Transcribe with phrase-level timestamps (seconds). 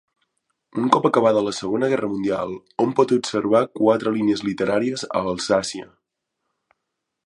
[0.83, 5.91] Un cop acabada la Segona Guerra Mundial, hom pot observar quatre línies literàries a Alsàcia.